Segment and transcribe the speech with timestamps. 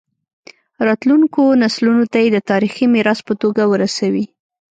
[0.87, 4.25] راتلونکو نسلونو ته یې د تاریخي میراث په توګه ورسوي.